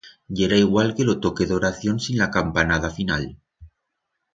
Yera 0.37 0.57
igual 0.61 0.89
que 0.95 1.05
lo 1.09 1.15
toque 1.25 1.47
d'oración 1.51 1.99
sin 2.05 2.17
la 2.21 2.31
campanada 2.31 2.89
final. 2.97 3.33